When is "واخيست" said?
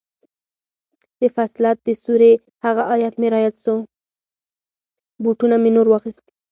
5.89-6.25